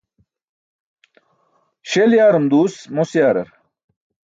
Śel 1.89 2.11
yaarum 2.17 2.45
duus 2.51 2.75
mos 2.95 3.11
yaarar. 3.17 3.49